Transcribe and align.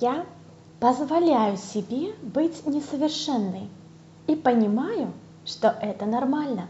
Я 0.00 0.26
позволяю 0.78 1.56
себе 1.56 2.14
быть 2.22 2.64
несовершенной 2.66 3.68
и 4.28 4.36
понимаю, 4.36 5.12
что 5.44 5.68
это 5.68 6.06
нормально. 6.06 6.68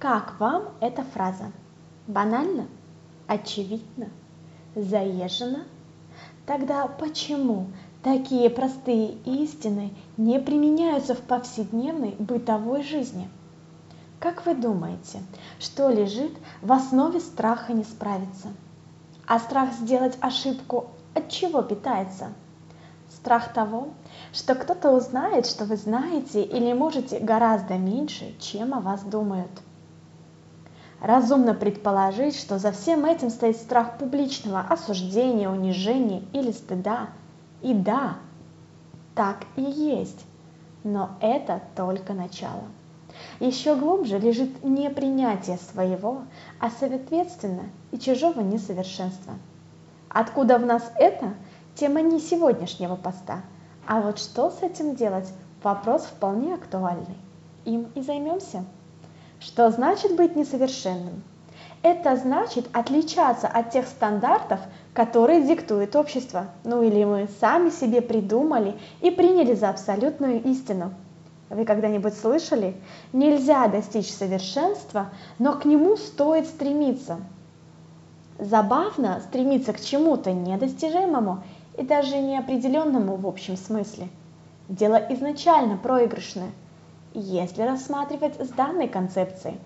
Как 0.00 0.40
вам 0.40 0.70
эта 0.80 1.04
фраза? 1.04 1.52
Банально? 2.08 2.66
Очевидно? 3.28 4.08
Заезжено? 4.74 5.60
Тогда 6.46 6.88
почему 6.88 7.66
такие 8.02 8.50
простые 8.50 9.12
истины 9.24 9.92
не 10.16 10.40
применяются 10.40 11.14
в 11.14 11.20
повседневной 11.20 12.16
бытовой 12.18 12.82
жизни? 12.82 13.28
Как 14.18 14.44
вы 14.46 14.56
думаете, 14.56 15.22
что 15.60 15.90
лежит 15.90 16.32
в 16.60 16.72
основе 16.72 17.20
страха 17.20 17.72
не 17.72 17.84
справиться? 17.84 18.48
А 19.26 19.38
страх 19.38 19.72
сделать 19.74 20.18
ошибку 20.20 20.88
от 21.14 21.28
чего 21.28 21.62
питается? 21.62 22.32
Страх 23.08 23.52
того, 23.52 23.88
что 24.32 24.54
кто-то 24.54 24.92
узнает, 24.92 25.46
что 25.46 25.64
вы 25.64 25.76
знаете 25.76 26.42
или 26.42 26.72
можете 26.72 27.18
гораздо 27.18 27.74
меньше, 27.74 28.34
чем 28.38 28.72
о 28.72 28.80
вас 28.80 29.02
думают. 29.02 29.50
Разумно 31.00 31.54
предположить, 31.54 32.36
что 32.38 32.58
за 32.58 32.72
всем 32.72 33.04
этим 33.06 33.30
стоит 33.30 33.56
страх 33.56 33.98
публичного 33.98 34.60
осуждения, 34.60 35.48
унижения 35.48 36.22
или 36.32 36.52
стыда. 36.52 37.08
И 37.62 37.74
да, 37.74 38.16
так 39.14 39.38
и 39.56 39.62
есть. 39.62 40.24
Но 40.84 41.10
это 41.20 41.62
только 41.74 42.12
начало. 42.12 42.64
Еще 43.40 43.74
глубже 43.74 44.18
лежит 44.18 44.62
не 44.62 44.88
принятие 44.90 45.58
своего, 45.58 46.22
а 46.58 46.70
соответственно 46.70 47.64
и 47.90 47.98
чужого 47.98 48.40
несовершенства. 48.40 49.34
Откуда 50.12 50.58
в 50.58 50.66
нас 50.66 50.90
это? 50.96 51.34
Тема 51.76 52.00
не 52.00 52.18
сегодняшнего 52.18 52.96
поста. 52.96 53.42
А 53.86 54.00
вот 54.00 54.18
что 54.18 54.50
с 54.50 54.60
этим 54.60 54.96
делать? 54.96 55.32
Вопрос 55.62 56.02
вполне 56.02 56.54
актуальный. 56.54 57.16
Им 57.64 57.86
и 57.94 58.02
займемся. 58.02 58.64
Что 59.38 59.70
значит 59.70 60.16
быть 60.16 60.34
несовершенным? 60.34 61.22
Это 61.82 62.16
значит 62.16 62.68
отличаться 62.72 63.46
от 63.46 63.70
тех 63.70 63.86
стандартов, 63.86 64.58
которые 64.94 65.46
диктует 65.46 65.94
общество. 65.94 66.46
Ну 66.64 66.82
или 66.82 67.04
мы 67.04 67.28
сами 67.40 67.70
себе 67.70 68.02
придумали 68.02 68.76
и 69.00 69.12
приняли 69.12 69.54
за 69.54 69.70
абсолютную 69.70 70.42
истину. 70.42 70.92
Вы 71.50 71.64
когда-нибудь 71.64 72.14
слышали? 72.14 72.74
Нельзя 73.12 73.68
достичь 73.68 74.12
совершенства, 74.12 75.10
но 75.38 75.52
к 75.52 75.64
нему 75.64 75.96
стоит 75.96 76.46
стремиться. 76.46 77.18
Забавно 78.40 79.20
стремиться 79.20 79.74
к 79.74 79.80
чему-то 79.82 80.32
недостижимому 80.32 81.42
и 81.76 81.82
даже 81.82 82.16
неопределенному 82.16 83.16
в 83.16 83.26
общем 83.26 83.58
смысле. 83.58 84.08
Дело 84.66 84.96
изначально 85.10 85.76
проигрышное, 85.76 86.50
если 87.12 87.60
рассматривать 87.60 88.40
с 88.40 88.48
данной 88.48 88.88
концепцией. 88.88 89.58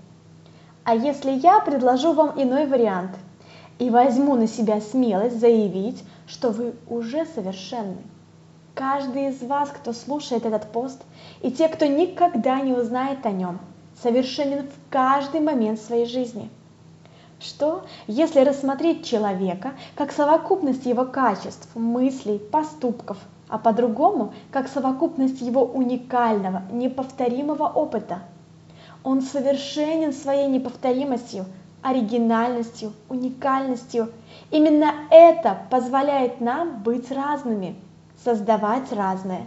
А 0.83 0.97
если 0.97 1.31
я 1.31 1.61
предложу 1.61 2.15
вам 2.15 2.33
иной 2.35 2.67
вариант 2.67 3.13
и 3.79 3.91
возьму 3.91 4.35
на 4.35 4.49
себя 4.49 4.81
смелость 4.81 5.39
заявить, 5.39 6.03
что 6.27 6.51
вы 6.51 6.75
уже 6.89 7.27
совершенны? 7.27 8.03
Каждый 8.75 9.29
из 9.29 9.41
вас, 9.41 9.69
кто 9.69 9.93
слушает 9.93 10.47
этот 10.47 10.73
пост, 10.73 11.01
и 11.43 11.53
те, 11.53 11.69
кто 11.69 11.87
никогда 11.87 12.61
не 12.61 12.73
узнает 12.73 13.25
о 13.25 13.31
нем, 13.31 13.61
совершенен 14.03 14.67
в 14.67 14.91
каждый 14.91 15.43
момент 15.43 15.79
своей 15.79 16.07
жизни– 16.07 16.51
что, 17.45 17.85
если 18.07 18.41
рассмотреть 18.41 19.05
человека 19.05 19.73
как 19.95 20.13
совокупность 20.13 20.87
его 20.87 21.05
качеств, 21.05 21.69
мыслей, 21.75 22.39
поступков, 22.39 23.19
а 23.49 23.59
по-другому, 23.59 24.33
как 24.51 24.69
совокупность 24.69 25.41
его 25.41 25.65
уникального, 25.65 26.63
неповторимого 26.73 27.69
опыта? 27.69 28.21
Он 29.03 29.21
совершенен 29.21 30.13
своей 30.13 30.49
неповторимостью, 30.49 31.45
оригинальностью, 31.83 32.93
уникальностью. 33.11 34.11
Именно 34.51 34.93
это 35.11 35.59
позволяет 35.71 36.41
нам 36.41 36.83
быть 36.83 37.11
разными, 37.11 37.77
создавать 38.25 38.91
разное, 38.91 39.43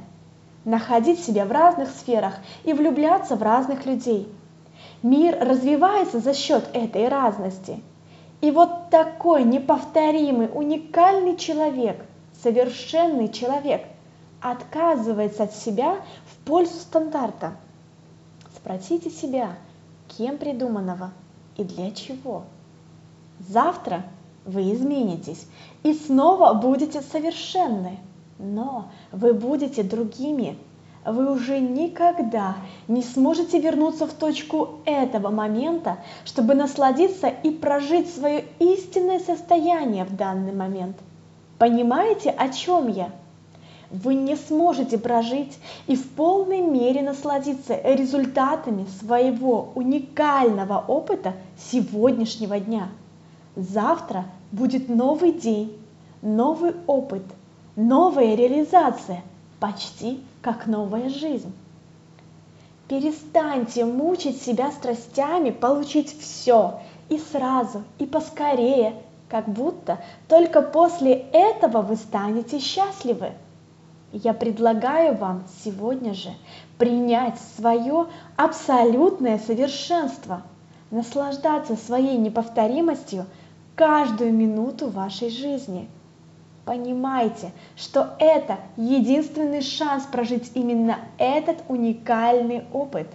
находить 0.63 1.19
себя 1.19 1.45
в 1.45 1.51
разных 1.51 1.89
сферах 1.89 2.35
и 2.63 2.73
влюбляться 2.73 3.35
в 3.35 3.41
разных 3.41 3.87
людей– 3.87 4.31
Мир 5.03 5.37
развивается 5.39 6.19
за 6.19 6.33
счет 6.33 6.69
этой 6.73 7.07
разности. 7.07 7.81
И 8.41 8.51
вот 8.51 8.89
такой 8.89 9.43
неповторимый, 9.43 10.49
уникальный 10.53 11.37
человек, 11.37 12.05
совершенный 12.43 13.29
человек, 13.29 13.83
отказывается 14.41 15.43
от 15.43 15.53
себя 15.53 15.97
в 16.25 16.45
пользу 16.45 16.73
стандарта. 16.73 17.53
Спросите 18.55 19.09
себя, 19.09 19.55
кем 20.17 20.37
придуманного 20.37 21.11
и 21.57 21.63
для 21.63 21.91
чего. 21.91 22.43
Завтра 23.39 24.03
вы 24.45 24.73
изменитесь 24.73 25.47
и 25.83 25.93
снова 25.93 26.53
будете 26.53 27.01
совершенны, 27.01 27.99
но 28.39 28.89
вы 29.11 29.33
будете 29.33 29.83
другими, 29.83 30.57
вы 31.07 31.31
уже 31.31 31.59
никогда 31.59 32.57
не 32.87 33.01
сможете 33.01 33.59
вернуться 33.59 34.07
в 34.07 34.13
точку 34.13 34.81
этого 34.85 35.29
момента, 35.29 35.99
чтобы 36.25 36.53
насладиться 36.53 37.27
и 37.27 37.49
прожить 37.49 38.13
свое 38.13 38.43
истинное 38.59 39.19
состояние 39.19 40.03
в 40.03 40.15
данный 40.15 40.53
момент. 40.53 40.97
Понимаете, 41.57 42.29
о 42.29 42.49
чем 42.49 42.89
я? 42.89 43.09
Вы 43.89 44.15
не 44.15 44.35
сможете 44.35 44.97
прожить 44.97 45.57
и 45.87 45.95
в 45.95 46.09
полной 46.09 46.59
мере 46.59 47.01
насладиться 47.01 47.79
результатами 47.83 48.85
своего 48.99 49.69
уникального 49.75 50.83
опыта 50.85 51.35
сегодняшнего 51.57 52.59
дня. 52.59 52.89
Завтра 53.55 54.25
будет 54.51 54.89
новый 54.89 55.31
день, 55.31 55.73
новый 56.21 56.73
опыт, 56.85 57.23
новая 57.77 58.35
реализация– 58.35 59.23
почти 59.59 60.23
как 60.41 60.67
новая 60.67 61.09
жизнь. 61.09 61.53
Перестаньте 62.87 63.83
мучить 63.85 64.41
себя 64.41 64.71
страстями 64.71 65.49
получить 65.49 66.17
все 66.19 66.79
и 67.09 67.17
сразу, 67.17 67.83
и 67.99 68.05
поскорее, 68.05 68.93
как 69.29 69.49
будто 69.49 69.99
только 70.29 70.61
после 70.61 71.13
этого 71.33 71.81
вы 71.81 71.97
станете 71.97 72.59
счастливы. 72.59 73.33
Я 74.13 74.33
предлагаю 74.33 75.17
вам 75.17 75.43
сегодня 75.63 76.13
же 76.13 76.29
принять 76.77 77.37
свое 77.57 78.07
абсолютное 78.37 79.37
совершенство, 79.37 80.43
наслаждаться 80.91 81.75
своей 81.75 82.17
неповторимостью 82.17 83.25
каждую 83.75 84.33
минуту 84.33 84.89
вашей 84.89 85.29
жизни– 85.29 85.89
Понимайте, 86.67 87.53
что 87.77 88.17
это 88.19 88.57
единственный 88.75 89.61
шанс 89.61 90.03
прожить 90.03 90.51
именно 90.53 90.99
этот 91.17 91.59
уникальный 91.69 92.65
опыт. 92.73 93.07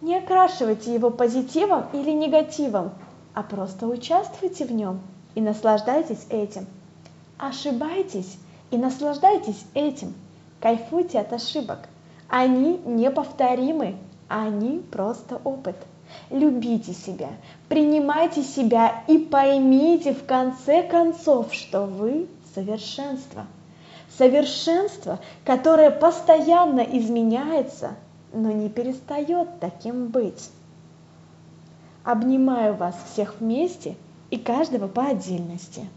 Не 0.00 0.18
окрашивайте 0.18 0.94
его 0.94 1.10
позитивом 1.10 1.86
или 1.92 2.12
негативом, 2.12 2.92
а 3.34 3.42
просто 3.42 3.88
участвуйте 3.88 4.66
в 4.66 4.70
нем 4.70 5.00
и 5.34 5.40
наслаждайтесь 5.40 6.24
этим. 6.30 6.64
Ошибайтесь 7.38 8.38
и 8.70 8.76
наслаждайтесь 8.76 9.64
этим. 9.74 10.14
Кайфуйте 10.60 11.18
от 11.18 11.32
ошибок. 11.32 11.88
Они 12.28 12.80
неповторимы, 12.84 13.96
они 14.28 14.78
просто 14.92 15.40
опыт. 15.42 15.74
Любите 16.30 16.92
себя, 16.92 17.30
принимайте 17.68 18.44
себя 18.44 19.02
и 19.08 19.18
поймите 19.18 20.14
в 20.14 20.24
конце 20.24 20.84
концов, 20.84 21.52
что 21.52 21.86
вы 21.86 22.28
совершенство. 22.54 23.46
Совершенство, 24.16 25.20
которое 25.44 25.90
постоянно 25.90 26.80
изменяется, 26.80 27.90
но 28.32 28.50
не 28.50 28.68
перестает 28.68 29.60
таким 29.60 30.08
быть. 30.08 30.50
Обнимаю 32.04 32.74
вас 32.74 32.96
всех 33.12 33.36
вместе 33.40 33.96
и 34.30 34.36
каждого 34.38 34.88
по 34.88 35.06
отдельности. 35.06 35.88